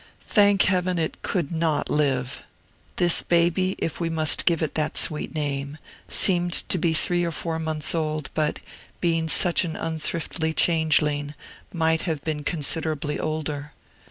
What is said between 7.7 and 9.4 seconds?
old, but, being